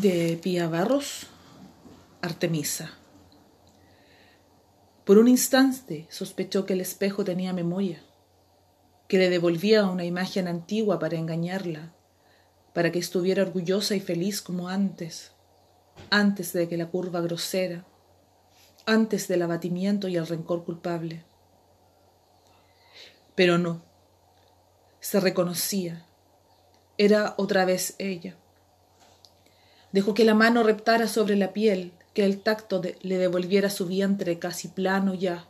[0.00, 1.28] de Pía Barros,
[2.20, 2.90] Artemisa.
[5.04, 8.02] Por un instante sospechó que el espejo tenía memoria,
[9.06, 11.94] que le devolvía una imagen antigua para engañarla,
[12.72, 15.30] para que estuviera orgullosa y feliz como antes,
[16.10, 17.86] antes de que la curva grosera,
[18.86, 21.22] antes del abatimiento y el rencor culpable.
[23.36, 23.80] Pero no,
[24.98, 26.04] se reconocía,
[26.98, 28.36] era otra vez ella
[29.94, 34.40] Dejó que la mano reptara sobre la piel, que el tacto le devolviera su vientre
[34.40, 35.46] casi plano ya,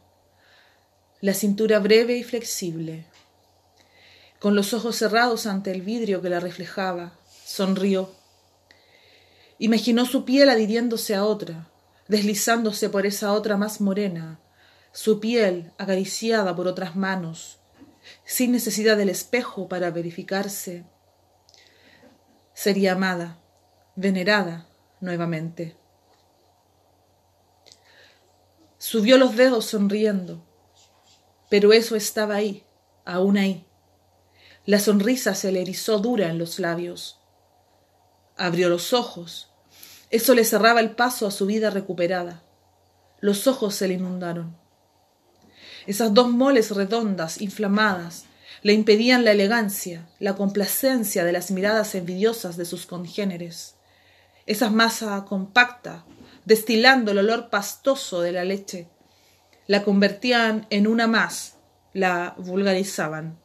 [1.23, 3.07] la cintura breve y flexible.
[4.41, 7.15] Con los ojos cerrados ante el vidrio que la reflejaba,
[7.47, 8.13] sonrió.
[9.59, 11.71] Imaginó su piel adhiriéndose a otra,
[12.09, 14.41] deslizándose por esa otra más morena,
[14.93, 17.61] su piel acariciada por otras manos,
[18.27, 20.85] sin necesidad del espejo para verificarse.
[22.53, 23.39] Sería amada
[23.97, 24.67] venerada
[25.01, 25.77] nuevamente.
[28.79, 30.45] Subió los dedos sonriendo,
[31.49, 32.65] pero eso estaba ahí,
[33.05, 33.67] aún ahí.
[34.67, 37.21] La sonrisa se le erizó dura en los labios.
[38.37, 39.51] Abrió los ojos.
[40.11, 42.43] Eso le cerraba el paso a su vida recuperada.
[43.21, 44.57] Los ojos se le inundaron.
[45.87, 48.25] Esas dos moles redondas, inflamadas,
[48.63, 53.75] le impedían la elegancia, la complacencia de las miradas envidiosas de sus congéneres
[54.47, 56.05] esa masa compacta,
[56.45, 58.89] destilando el olor pastoso de la leche.
[59.67, 61.57] La convertían en una más,
[61.93, 63.39] la vulgarizaban.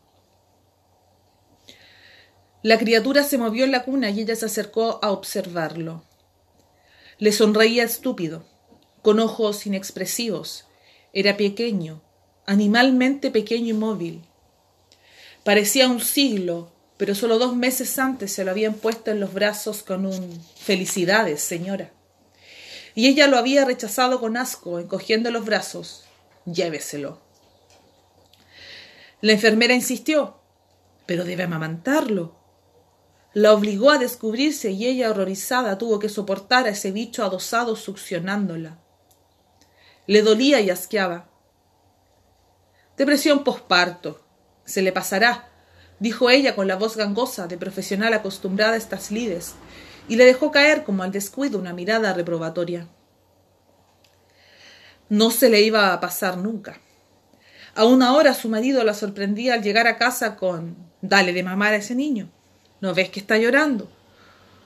[2.62, 6.04] La criatura se movió en la cuna y ella se acercó a observarlo.
[7.18, 8.46] Le sonreía estúpido,
[9.02, 10.66] con ojos inexpresivos.
[11.14, 12.02] Era pequeño,
[12.46, 14.26] animalmente pequeño y móvil.
[15.46, 19.84] Parecía un siglo pero solo dos meses antes se lo habían puesto en los brazos
[19.84, 21.92] con un Felicidades, señora.
[22.94, 26.04] Y ella lo había rechazado con asco, encogiendo los brazos.
[26.44, 27.22] Lléveselo.
[29.22, 30.42] La enfermera insistió,
[31.06, 32.36] pero debe amamantarlo.
[33.34, 38.78] La obligó a descubrirse y ella, horrorizada, tuvo que soportar a ese bicho adosado succionándola.
[40.06, 41.30] Le dolía y asqueaba.
[42.98, 44.22] Depresión posparto.
[44.66, 45.49] Se le pasará,
[46.00, 49.56] dijo ella con la voz gangosa de profesional acostumbrada a estas lides,
[50.08, 52.88] y le dejó caer como al descuido una mirada reprobatoria.
[55.10, 56.80] No se le iba a pasar nunca.
[57.76, 61.78] Aún ahora su marido la sorprendía al llegar a casa con Dale de mamar a
[61.78, 62.30] ese niño.
[62.82, 63.90] ¿No ves que está llorando?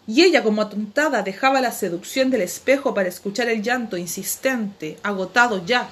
[0.07, 5.63] Y ella, como atontada, dejaba la seducción del espejo para escuchar el llanto insistente, agotado
[5.65, 5.87] ya,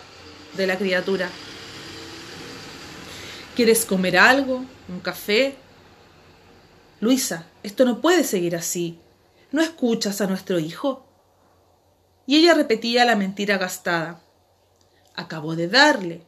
[0.57, 1.29] de la criatura.
[3.55, 4.65] ¿Quieres comer algo?
[4.91, 5.55] ¿Un café?
[6.99, 8.99] Luisa, esto no puede seguir así.
[9.53, 11.05] ¿No escuchas a nuestro hijo?
[12.25, 14.21] Y ella repetía la mentira gastada.
[15.15, 16.25] Acabo de darle,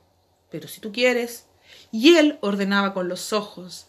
[0.50, 1.46] pero si tú quieres.
[1.91, 3.88] Y él ordenaba con los ojos.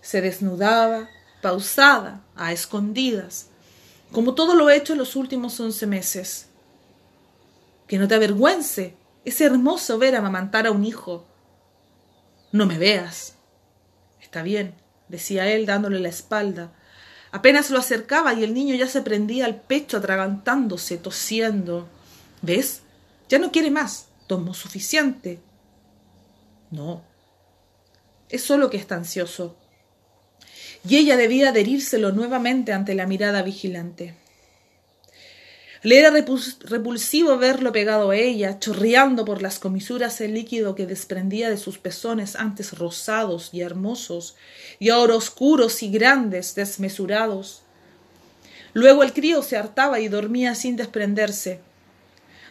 [0.00, 1.08] Se desnudaba,
[1.42, 3.50] pausada, a escondidas,
[4.10, 6.48] como todo lo hecho en los últimos once meses.
[7.86, 8.96] Que no te avergüence.
[9.24, 11.24] Es hermoso ver amamantar a un hijo.
[12.52, 13.34] No me veas.
[14.20, 14.74] Está bien,
[15.08, 16.72] decía él dándole la espalda.
[17.32, 21.88] Apenas lo acercaba y el niño ya se prendía al pecho atragantándose, tosiendo.
[22.42, 22.82] ¿Ves?
[23.30, 24.08] Ya no quiere más.
[24.26, 25.40] Tomó suficiente.
[26.70, 27.02] No.
[28.28, 29.56] Es solo que está ansioso.
[30.86, 34.14] Y ella debía adherírselo nuevamente ante la mirada vigilante.
[35.82, 41.50] Le era repulsivo verlo pegado a ella, chorreando por las comisuras el líquido que desprendía
[41.50, 44.36] de sus pezones antes rosados y hermosos,
[44.78, 47.62] y ahora oscuros y grandes, desmesurados.
[48.74, 51.60] Luego el crío se hartaba y dormía sin desprenderse.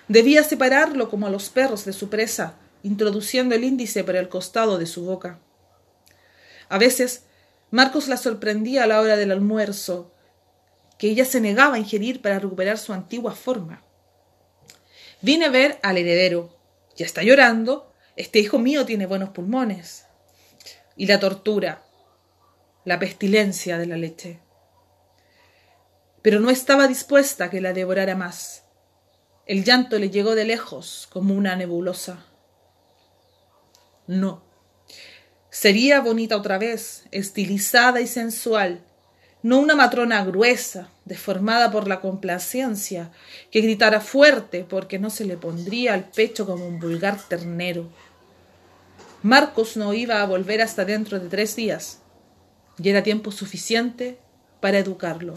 [0.09, 4.77] Debía separarlo como a los perros de su presa, introduciendo el índice por el costado
[4.77, 5.39] de su boca.
[6.67, 7.23] A veces
[7.69, 10.10] Marcos la sorprendía a la hora del almuerzo,
[11.01, 13.83] que ella se negaba a ingerir para recuperar su antigua forma.
[15.23, 16.55] Vine a ver al heredero.
[16.95, 17.91] Ya está llorando.
[18.15, 20.05] Este hijo mío tiene buenos pulmones.
[20.95, 21.83] Y la tortura,
[22.85, 24.41] la pestilencia de la leche.
[26.21, 28.65] Pero no estaba dispuesta a que la devorara más.
[29.47, 32.27] El llanto le llegó de lejos como una nebulosa.
[34.05, 34.43] No.
[35.49, 38.85] Sería bonita otra vez, estilizada y sensual,
[39.43, 43.11] no una matrona gruesa, deformada por la complacencia,
[43.49, 47.89] que gritara fuerte porque no se le pondría al pecho como un vulgar ternero.
[49.23, 51.99] Marcos no iba a volver hasta dentro de tres días,
[52.81, 54.19] y era tiempo suficiente
[54.59, 55.35] para educarlo.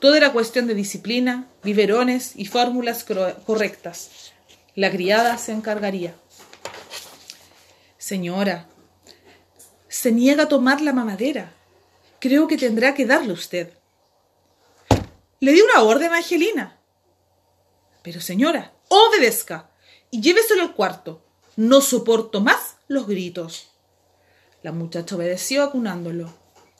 [0.00, 4.32] Todo era cuestión de disciplina, biberones y fórmulas correctas.
[4.76, 6.14] La criada se encargaría.
[7.96, 8.68] Señora,
[9.88, 11.52] se niega a tomar la mamadera.
[12.20, 13.72] Creo que tendrá que darle usted.
[15.40, 16.80] Le di una orden a Angelina.
[18.02, 19.70] Pero señora, obedezca
[20.10, 21.22] y lléveselo al cuarto.
[21.54, 23.70] No soporto más los gritos.
[24.62, 26.32] La muchacha obedeció acunándolo.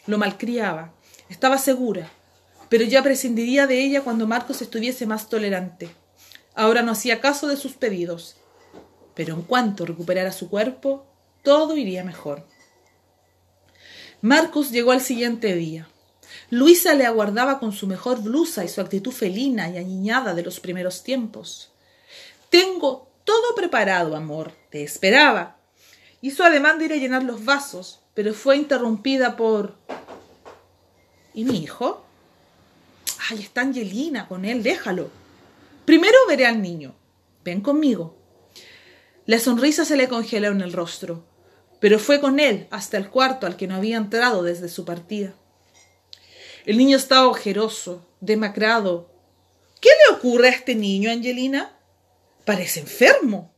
[0.06, 0.94] Lo malcriaba.
[1.28, 2.10] Estaba segura,
[2.68, 5.90] pero ya prescindiría de ella cuando Marcos estuviese más tolerante.
[6.54, 8.36] Ahora no hacía caso de sus pedidos.
[9.14, 11.06] Pero en cuanto recuperara su cuerpo,
[11.42, 12.44] todo iría mejor.
[14.20, 15.88] Marcos llegó al siguiente día.
[16.50, 20.60] Luisa le aguardaba con su mejor blusa y su actitud felina y añiñada de los
[20.60, 21.70] primeros tiempos.
[22.50, 24.52] Tengo todo preparado, amor.
[24.70, 25.56] Te esperaba.
[26.20, 29.76] Hizo ademán de ir a llenar los vasos, pero fue interrumpida por.
[31.34, 32.04] ¿Y mi hijo?
[33.30, 35.10] Ay, está Angelina con él, déjalo.
[35.84, 36.94] Primero veré al niño.
[37.44, 38.16] Ven conmigo.
[39.26, 41.22] La sonrisa se le congeló en el rostro,
[41.80, 45.34] pero fue con él hasta el cuarto al que no había entrado desde su partida.
[46.66, 49.10] El niño estaba ojeroso, demacrado.
[49.80, 51.76] ¿Qué le ocurre a este niño, Angelina?
[52.44, 53.54] Parece enfermo.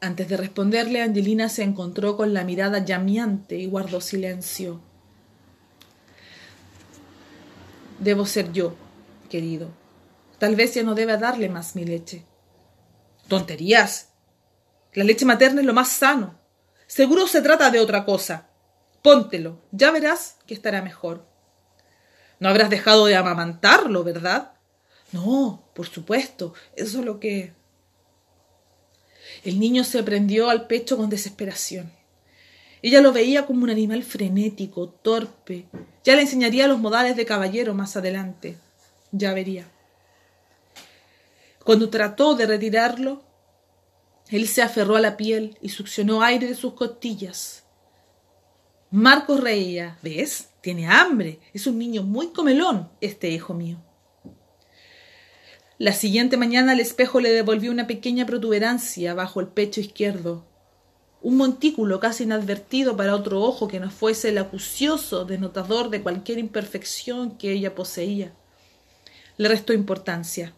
[0.00, 4.80] Antes de responderle, Angelina se encontró con la mirada llameante y guardó silencio.
[7.98, 8.74] Debo ser yo,
[9.28, 9.68] querido.
[10.38, 12.24] Tal vez ya no deba darle más mi leche.
[13.28, 14.08] Tonterías.
[14.94, 16.39] La leche materna es lo más sano.
[16.90, 18.48] Seguro se trata de otra cosa.
[19.00, 21.24] Póntelo, ya verás que estará mejor.
[22.40, 24.54] No habrás dejado de amamantarlo, ¿verdad?
[25.12, 27.52] No, por supuesto, eso es lo que...
[29.44, 31.92] El niño se prendió al pecho con desesperación.
[32.82, 35.68] Ella lo veía como un animal frenético, torpe.
[36.02, 38.58] Ya le enseñaría los modales de caballero más adelante.
[39.12, 39.70] Ya vería.
[41.62, 43.22] Cuando trató de retirarlo,
[44.30, 47.64] él se aferró a la piel y succionó aire de sus costillas.
[48.90, 49.98] Marcos reía.
[50.02, 50.48] ¿Ves?
[50.60, 51.40] Tiene hambre.
[51.52, 53.78] Es un niño muy comelón, este hijo mío.
[55.78, 60.44] La siguiente mañana el espejo le devolvió una pequeña protuberancia bajo el pecho izquierdo,
[61.22, 66.38] un montículo casi inadvertido para otro ojo que no fuese el acucioso denotador de cualquier
[66.38, 68.34] imperfección que ella poseía.
[69.38, 70.52] Le restó importancia.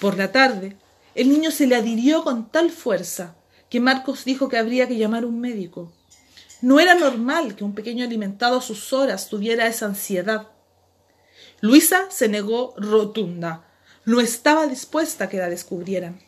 [0.00, 0.76] Por la tarde,
[1.14, 3.36] el niño se le adhirió con tal fuerza
[3.68, 5.92] que Marcos dijo que habría que llamar un médico.
[6.60, 10.48] No era normal que un pequeño alimentado a sus horas tuviera esa ansiedad.
[11.60, 13.66] Luisa se negó rotunda.
[14.04, 16.20] No estaba dispuesta a que la descubrieran.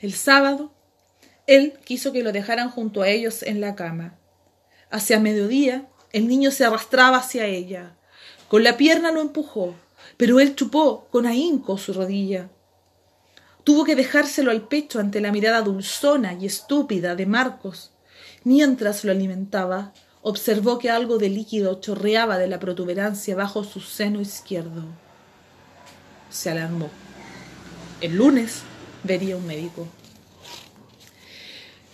[0.00, 0.72] El sábado,
[1.46, 4.18] él quiso que lo dejaran junto a ellos en la cama.
[4.90, 7.96] Hacia mediodía, el niño se arrastraba hacia ella.
[8.48, 9.74] Con la pierna lo empujó,
[10.16, 12.50] pero él chupó con ahínco su rodilla.
[13.64, 17.92] Tuvo que dejárselo al pecho ante la mirada dulzona y estúpida de Marcos,
[18.44, 24.20] Mientras lo alimentaba, observó que algo de líquido chorreaba de la protuberancia bajo su seno
[24.20, 24.82] izquierdo.
[26.28, 26.90] Se alarmó.
[28.00, 28.62] El lunes
[29.04, 29.86] vería un médico.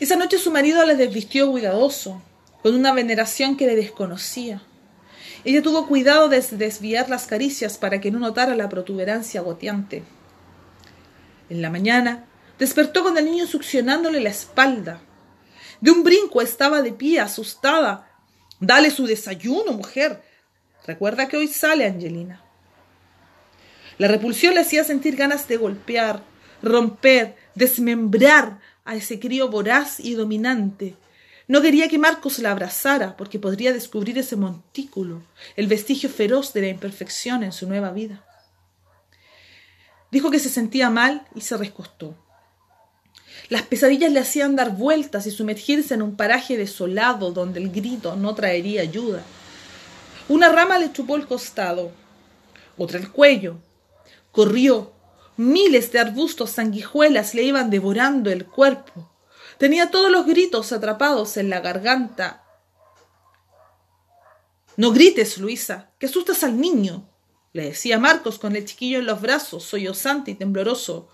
[0.00, 2.23] Esa noche su marido la desvistió cuidadoso,
[2.62, 4.62] con una veneración que le desconocía.
[5.44, 10.02] Ella tuvo cuidado de desviar las caricias para que no notara la protuberancia goteante.
[11.50, 12.26] En la mañana
[12.59, 15.00] despertó con el niño succionándole la espalda.
[15.81, 18.11] De un brinco estaba de pie, asustada.
[18.61, 20.23] Dale su desayuno, mujer.
[20.87, 22.43] Recuerda que hoy sale Angelina.
[23.99, 26.23] La repulsión le hacía sentir ganas de golpear,
[26.62, 30.97] romper, desmembrar a ese crío voraz y dominante.
[31.47, 35.23] No quería que Marcos la abrazara, porque podría descubrir ese montículo,
[35.57, 38.25] el vestigio feroz de la imperfección en su nueva vida.
[40.11, 42.15] Dijo que se sentía mal y se recostó.
[43.49, 48.17] Las pesadillas le hacían dar vueltas y sumergirse en un paraje desolado donde el grito
[48.17, 49.23] no traería ayuda.
[50.29, 51.91] Una rama le chupó el costado,
[52.77, 53.59] otra el cuello.
[54.33, 54.93] Corrió.
[55.37, 59.09] Miles de arbustos sanguijuelas le iban devorando el cuerpo.
[59.57, 62.45] Tenía todos los gritos atrapados en la garganta.
[64.77, 67.09] No grites, Luisa, que asustas al niño,
[67.52, 71.09] le decía Marcos con el chiquillo en los brazos, sollozante y tembloroso.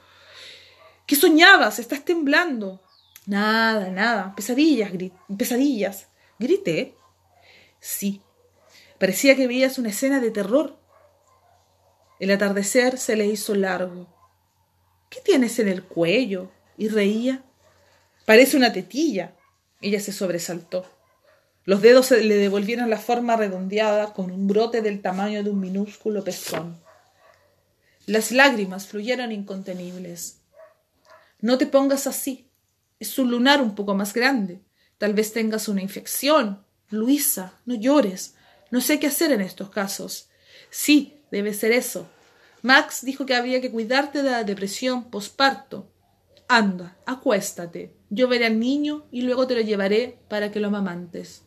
[1.06, 1.78] ¿Qué soñabas?
[1.78, 2.80] Estás temblando.
[3.26, 4.34] Nada, nada.
[4.34, 4.90] Pesadillas,
[5.36, 6.08] pesadillas.
[6.38, 6.94] Grité.
[7.80, 8.20] Sí.
[8.98, 10.78] Parecía que veías una escena de terror.
[12.18, 14.06] El atardecer se le hizo largo.
[15.10, 16.50] ¿Qué tienes en el cuello?
[16.76, 17.44] Y reía.
[18.24, 19.36] Parece una tetilla.
[19.80, 20.86] Ella se sobresaltó.
[21.64, 25.60] Los dedos se le devolvieron la forma redondeada con un brote del tamaño de un
[25.60, 26.78] minúsculo pezón.
[28.06, 30.40] Las lágrimas fluyeron incontenibles.
[31.40, 32.50] No te pongas así.
[33.00, 34.60] Es un lunar un poco más grande.
[34.98, 36.64] Tal vez tengas una infección.
[36.90, 38.34] Luisa, no llores.
[38.70, 40.28] No sé qué hacer en estos casos.
[40.68, 42.08] Sí, debe ser eso.
[42.60, 45.90] Max dijo que había que cuidarte de la depresión posparto.
[46.46, 47.94] Anda, acuéstate.
[48.10, 51.43] Yo veré al niño y luego te lo llevaré para que lo amamantes.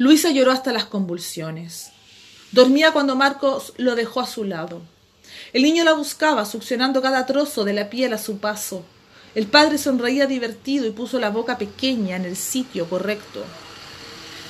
[0.00, 1.92] Luisa lloró hasta las convulsiones.
[2.52, 4.80] Dormía cuando Marcos lo dejó a su lado.
[5.52, 8.82] El niño la buscaba, succionando cada trozo de la piel a su paso.
[9.34, 13.44] El padre sonreía divertido y puso la boca pequeña en el sitio correcto.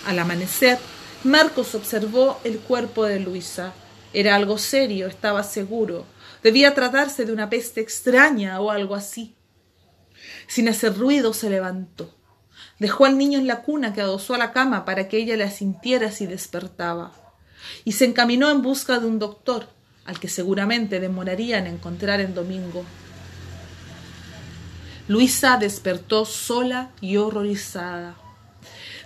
[0.07, 0.79] Al amanecer,
[1.25, 3.73] Marcos observó el cuerpo de Luisa.
[4.13, 6.07] Era algo serio, estaba seguro.
[6.45, 9.35] Debía tratarse de una peste extraña o algo así.
[10.47, 12.20] Sin hacer ruido se levantó.
[12.81, 15.51] Dejó al niño en la cuna que adosó a la cama para que ella la
[15.51, 17.13] sintiera si despertaba.
[17.85, 19.69] Y se encaminó en busca de un doctor,
[20.07, 22.85] al que seguramente demoraría en encontrar en domingo.
[25.09, 28.17] Luisa despertó sola y horrorizada.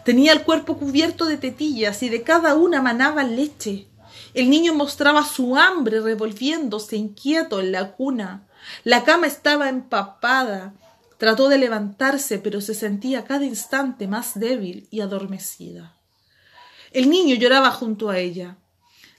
[0.04, 3.88] Tenía el cuerpo cubierto de tetillas y de cada una manaba leche.
[4.34, 8.46] El niño mostraba su hambre revolviéndose inquieto en la cuna.
[8.84, 10.74] La cama estaba empapada
[11.24, 15.96] Trató de levantarse, pero se sentía cada instante más débil y adormecida.
[16.90, 18.58] El niño lloraba junto a ella.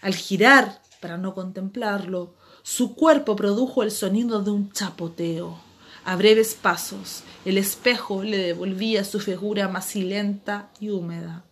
[0.02, 5.60] Al girar, para no contemplarlo, su cuerpo produjo el sonido de un chapoteo.
[6.04, 11.44] A breves pasos, el espejo le devolvía su figura macilenta y húmeda.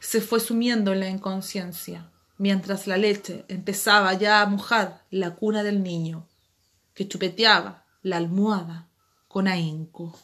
[0.00, 5.62] Se fue sumiendo en la inconsciencia, mientras la leche empezaba ya a mojar la cuna
[5.62, 6.28] del niño,
[6.92, 8.90] que chupeteaba la almohada
[9.36, 10.14] con ahínco.